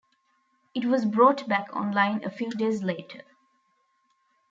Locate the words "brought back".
1.05-1.75